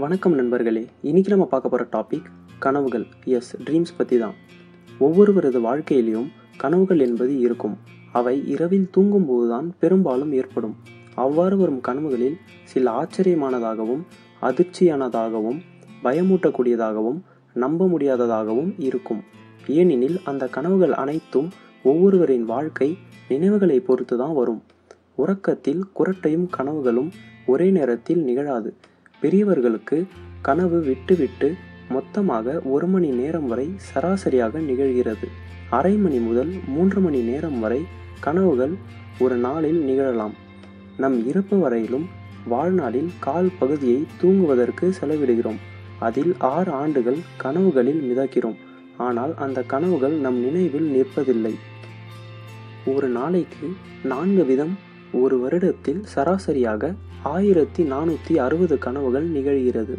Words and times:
வணக்கம் 0.00 0.34
நண்பர்களே 0.34 0.86
இன்னைக்கு 1.00 1.30
நம்ம 1.30 1.46
பார்க்க 1.46 1.68
போகிற 1.68 1.86
டாபிக் 1.92 2.28
கனவுகள். 2.58 3.06
எஸ் 3.24 3.56
ட்ரீம்ஸ் 3.64 3.92
பற்றி 3.96 4.18
தான். 4.18 4.34
ஒவ்வொருவரது 5.00 5.58
வாழ்க்கையிலையும் 5.60 6.28
கனவுகள் 6.56 6.98
என்பது 6.98 7.38
இருக்கும். 7.38 7.78
அவை 8.12 8.48
இரவில் 8.48 8.90
தூங்கும்போது 8.90 9.48
தான் 9.48 9.74
பெரும்பாலும் 9.78 10.32
ஏற்படும். 10.32 10.76
அவ்வாறு 11.14 11.56
வரும் 11.56 11.80
கனவுகளில் 11.80 12.36
சில 12.64 12.90
ஆச்சரியமானதாகவும் 12.90 14.02
அதிர்ச்சியானதாகவும் 14.42 15.58
பயமூட்டக்கூடியதாகவும் 16.02 17.20
நம்ப 17.54 17.86
முடியாததாகவும் 17.86 18.72
இருக்கும். 18.78 19.22
ஏனெனில் 19.66 20.20
அந்த 20.24 20.46
கனவுகள் 20.46 20.92
அனைத்தும் 20.92 21.48
ஒவ்வொருவரின் 21.82 22.44
வாழ்க்கை 22.44 22.98
நினைவுகளை 23.28 23.80
பொறுத்து 23.80 24.18
தான் 24.18 24.34
வரும். 24.34 24.62
உறக்கத்தில் 25.14 25.84
குரட்டையும் 25.94 26.48
கனவுகளும் 26.56 27.12
ஒரே 27.46 27.70
நேரத்தில் 27.70 28.22
நிகழாது. 28.24 28.74
பெரியவர்களுக்கு 29.22 30.06
கனவு 30.42 30.80
விட்டுவிட்டு 30.80 31.54
மொத்தமாக 31.88 32.60
ஒரு 32.64 32.86
மணி 32.86 33.08
நேரம் 33.08 33.46
வரை 33.46 33.66
சராசரியாக 33.76 34.58
நிகழ்கிறது. 34.58 35.28
அரை 35.70 35.94
மணி 35.96 36.18
முதல் 36.18 36.52
மூன்று 36.66 37.00
மணி 37.00 37.20
நேரம் 37.20 37.60
வரை 37.60 37.80
கனவுகள் 38.20 38.74
ஒரு 39.18 39.36
நாளில் 39.36 39.80
நிகழலாம். 39.84 40.34
நம் 40.96 41.28
இறப்பு 41.28 41.58
வரையிலும் 41.58 42.06
வாழ்நாளில் 42.44 43.10
கால் 43.18 43.50
பகுதியை 43.58 44.06
தூங்குவதற்கு 44.20 44.94
செலவிடுகிறோம். 45.00 45.60
அதில் 45.98 46.34
ஆறு 46.38 46.72
ஆண்டுகள் 46.72 47.20
கனவுகளில் 47.36 48.02
மிதக்கிறோம். 48.08 48.58
ஆனால் 48.96 49.34
அந்த 49.36 49.62
கனவுகள் 49.62 50.16
நம் 50.26 50.40
நினைவில் 50.40 50.88
நிற்பதில்லை. 50.94 51.54
ஒரு 52.86 53.08
நாளைக்கு 53.08 53.68
நான்கு 54.04 54.44
விதம் 54.44 54.74
ஒரு 55.12 55.36
வருடத்தில் 55.38 56.02
சராசரியாக 56.14 56.92
ஆயிரத்தி 57.22 57.82
நானூற்றி 57.82 58.36
அறுபது 58.36 58.78
கனவுகள் 58.78 59.30
நிகழ்கிறது. 59.30 59.94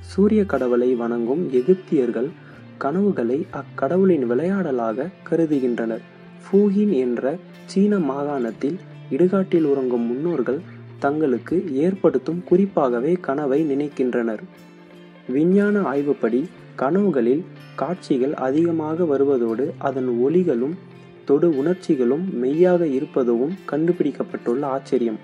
சூரிய 0.00 0.44
கடவுளை 0.44 0.94
வணங்கும் 0.94 1.52
எகிப்தியர்கள் 1.52 2.28
கனவுகளை 2.78 3.46
அக்கடவுளின் 3.50 4.26
விளையாடலாக 4.26 5.08
கருதுகின்றனர். 5.30 6.00
ஃபூஹின் 6.44 6.92
என்ற 6.92 7.36
சீன 7.64 7.98
மாகாணத்தில் 7.98 8.78
இடுகாட்டில் 9.10 9.64
உறங்கும் 9.64 10.06
முன்னோர்கள் 10.06 10.60
தங்களுக்கு 10.98 11.74
ஏற்படுத்தும் 11.74 12.44
குறிப்பாகவே 12.44 13.12
கனவை 13.12 13.60
நினைக்கின்றனர். 13.70 14.42
விஞ்ஞான 15.28 15.82
ஆய்வுப்படி 15.82 16.48
கனவுகளில் 16.76 17.44
காட்சிகள் 17.74 18.34
அதிகமாக 18.34 19.04
வருவதோடு 19.04 19.70
அதன் 19.78 20.08
ஒலிகளும் 20.24 20.74
தொடு 21.26 21.48
உணர்ச்சிகளும் 21.56 22.24
மெய்யாக 22.32 22.86
இருப்பதும் 22.86 23.54
கண்டுபிடிக்கப்பட்டுள்ள 23.70 24.60
ஆச்சரியம். 24.60 25.18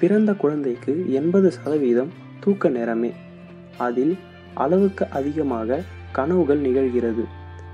பிறந்த 0.00 0.34
குழந்தைக்கு 0.34 1.12
எண்பது 1.12 1.50
சதவீதம் 1.50 2.10
தூக்க 2.40 2.68
நேரமே. 2.68 3.12
அதில் 3.78 4.14
அளவுக்கு 4.54 5.06
அதிகமாக 5.10 5.82
கனவுகள் 6.12 6.60
நிகழ்கிறது. 6.60 7.24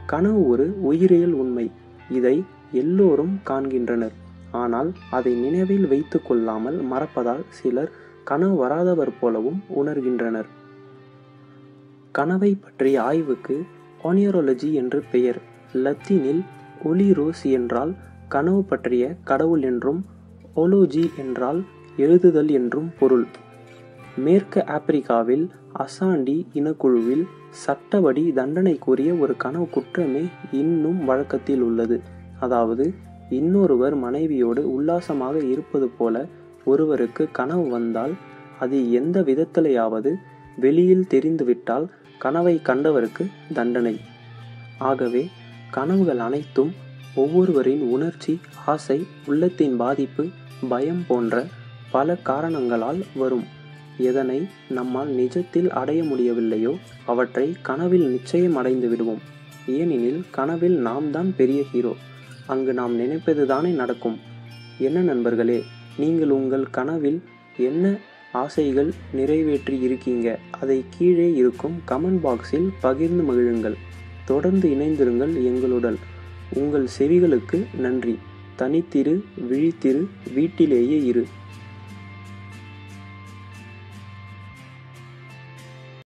கனவு 0.07 0.49
ஒரு 0.49 0.67
உயிரியல் 0.81 1.33
உண்மை. 1.33 1.71
இதை 2.11 2.43
எல்லோரும் 2.73 3.41
காண்கின்றனர். 3.43 4.17
ஆனால் 4.51 4.93
அதை 5.11 5.35
நினைவில் 5.35 5.87
வைத்து 5.89 6.23
கொள்ளாமல் 6.23 6.79
மறப்பதால் 6.93 7.45
சிலர் 7.49 7.93
கனவு 8.25 8.57
வராதவர் 8.57 9.13
போலவும் 9.21 9.63
உணர்கின்றனர். 9.77 10.49
கனவை 12.13 12.51
பற்றிய 12.55 13.03
ஆய்வுக்கு 13.03 13.63
ஆனியரோலஜி 14.05 14.73
என்று 14.73 15.05
பெயர். 15.13 15.41
லத்தீனில் 15.73 16.43
ஒலி 16.85 17.13
ரோஸ் 17.13 17.45
என்றால் 17.51 17.93
கனவு 18.29 18.65
பற்றிய 18.65 19.05
கடவுள் 19.25 19.63
என்றும் 19.63 20.01
ஒலோஜி 20.57 21.05
என்றால் 21.17 21.61
எழுதுதல் 21.97 22.51
என்றும் 22.51 22.91
பொருள். 22.99 23.27
மேற்கு 24.17 24.61
ஆப்பிரிக்காவில் 24.67 25.45
அசாண்டி 25.79 26.37
இனக்குழுவில் 26.53 27.25
சட்டப்படி 27.51 28.33
தண்டனை 28.33 28.75
கூறிய 28.79 29.15
ஒரு 29.15 29.35
கனவு 29.37 29.69
குற்றமே 29.69 30.25
இன்னும் 30.53 31.05
வழக்கத்தில் 31.05 31.61
உள்ளது. 31.61 32.01
அதாவது 32.41 32.95
இன்னொருவர் 33.31 33.95
மனைவியோடு 33.95 34.63
உல்லாசமாக 34.75 35.37
இருப்பது 35.45 35.89
போல 35.89 36.25
ஒருவருக்கு 36.65 37.29
கனவு 37.33 37.69
வந்தால் 37.69 38.15
அது 38.59 38.93
எந்த 38.93 39.21
விதத்திலேயாவது 39.21 40.11
வெளியில் 40.57 41.07
தெரிந்துவிட்டால் 41.07 41.87
கனவை 42.19 42.61
கண்டவருக்கு 42.65 43.25
தண்டனை. 43.53 43.95
ஆகவே 44.79 45.23
கனவுகள் 45.75 46.21
அனைத்தும் 46.27 46.71
ஒவ்வொருவரின் 47.21 47.83
உணர்ச்சி 47.95 48.33
ஆசை 48.73 48.97
உள்ளத்தின் 49.31 49.77
பாதிப்பு 49.83 50.25
பயம் 50.71 51.03
போன்ற 51.09 51.35
பல 51.95 52.17
காரணங்களால் 52.29 53.01
வரும். 53.21 53.45
எதனை 54.09 54.39
நம்மால் 54.77 55.11
நிஜத்தில் 55.21 55.69
அடைய 55.81 56.01
முடியவில்லையோ 56.03 56.73
அவற்றை 57.13 57.47
கனவில் 57.69 58.07
நிச்சயம் 58.15 58.57
அடைந்து 58.61 58.89
விடுவோம். 58.89 59.23
ஏனெனில் 59.79 60.21
கனவில் 60.31 60.77
நாம் 60.89 61.09
தான் 61.11 61.31
பெரிய 61.41 61.63
ஹீரோ 61.71 61.93
அங்கு 62.47 62.75
நாம் 62.81 62.95
நினைப்பது 62.95 63.45
தானே 63.47 63.71
நடக்கும். 63.83 64.19
என்ன 64.79 65.01
நண்பர்களே 65.01 65.59
நீங்கள் 65.97 66.35
உங்கள் 66.39 66.67
கனவில் 66.71 67.21
என்ன 67.69 67.95
ஆசைகள் 68.43 68.91
நிறைவேற்றி 69.13 69.79
இருக்கீங்க? 69.81 70.29
அதை 70.61 70.79
கீழே 70.97 71.29
இருக்கும் 71.35 71.79
கமெண்ட் 71.89 72.23
பாக்ஸில் 72.27 72.69
பகிர்ந்து 72.81 73.25
மகிழுங்கள். 73.31 73.79
தொடர்ந்து 74.25 74.69
இணைந்திருங்கள் 74.69 75.45
எங்களுடன். 75.45 75.99
உங்கள் 76.53 76.89
செவிகளுக்கு 76.99 77.67
நன்றி. 77.79 78.19
தனித்திரு 78.59 79.23
விழித்திரு 79.51 80.07
வீட்டிலேயே 80.35 81.05
இரு. 81.05 81.27